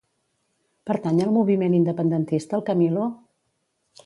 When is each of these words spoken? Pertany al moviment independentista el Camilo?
Pertany 0.89 1.21
al 1.25 1.35
moviment 1.37 1.77
independentista 1.81 2.61
el 2.61 2.67
Camilo? 2.71 3.09